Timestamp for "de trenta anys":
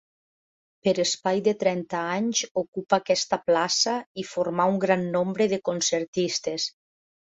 1.47-2.43